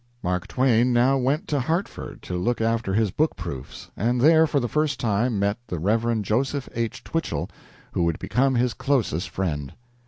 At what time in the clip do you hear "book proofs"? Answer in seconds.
3.11-3.91